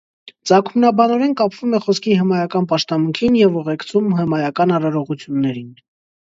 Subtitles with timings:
[0.51, 5.71] Ծագումնաբանորեն կապվում է խոսքի հմայական պաշտամունքին և ուղեկցում հմայական արարողություններին։